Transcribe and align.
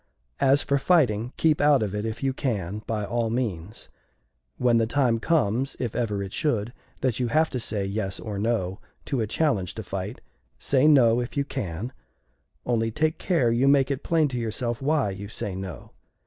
"As 0.39 0.63
for 0.63 0.79
fighting, 0.79 1.31
keep 1.37 1.61
out 1.61 1.83
of 1.83 1.93
it, 1.93 2.07
if 2.07 2.23
you 2.23 2.33
can, 2.33 2.81
by 2.87 3.05
all 3.05 3.29
means. 3.29 3.87
When 4.57 4.79
the 4.79 4.87
time 4.87 5.19
comes, 5.19 5.75
if 5.77 5.95
ever 5.95 6.23
it 6.23 6.33
should, 6.33 6.73
that 7.01 7.19
you 7.19 7.27
have 7.27 7.51
to 7.51 7.59
say 7.59 7.85
'Yes' 7.85 8.19
or 8.19 8.39
'No' 8.39 8.79
to 9.05 9.21
a 9.21 9.27
challenge 9.27 9.75
to 9.75 9.83
fight, 9.83 10.19
say 10.57 10.87
'No' 10.87 11.19
if 11.19 11.37
you 11.37 11.45
can 11.45 11.93
only 12.65 12.89
take 12.89 13.19
care 13.19 13.51
you 13.51 13.67
make 13.67 13.91
it 13.91 14.01
plain 14.01 14.27
to 14.29 14.39
yourself 14.39 14.81
why 14.81 15.11
you 15.11 15.27
say 15.29 15.53
'No.' 15.53 15.91